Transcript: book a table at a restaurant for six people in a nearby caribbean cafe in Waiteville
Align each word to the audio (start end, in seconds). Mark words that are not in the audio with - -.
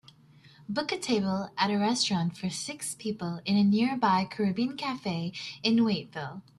book 0.67 0.91
a 0.91 0.97
table 0.97 1.51
at 1.59 1.69
a 1.69 1.77
restaurant 1.77 2.35
for 2.35 2.49
six 2.49 2.95
people 2.95 3.39
in 3.45 3.55
a 3.55 3.63
nearby 3.63 4.25
caribbean 4.25 4.75
cafe 4.75 5.31
in 5.61 5.85
Waiteville 5.85 6.41